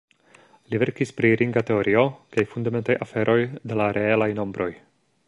Li 0.71 0.79
verkis 0.83 1.11
pri 1.17 1.29
ringa 1.41 1.63
teorio 1.67 2.05
kaj 2.37 2.45
fundamentaj 2.55 2.97
aferoj 3.07 3.39
de 3.73 3.79
la 3.83 3.91
reelaj 3.99 4.31
nombroj. 4.41 4.71